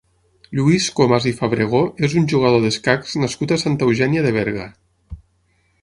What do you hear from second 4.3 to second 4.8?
Berga.